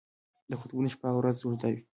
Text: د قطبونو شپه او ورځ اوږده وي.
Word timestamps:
د 0.49 0.51
قطبونو 0.61 0.87
شپه 0.93 1.07
او 1.11 1.17
ورځ 1.19 1.37
اوږده 1.41 1.67
وي. 1.73 1.81